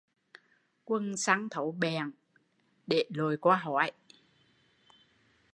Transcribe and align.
Quần 0.85 1.17
xăn 1.17 1.47
thấu 1.49 1.71
bẹn 1.71 2.11
để 2.87 3.05
lội 3.09 3.37
qua 3.37 3.57
hói 3.57 3.91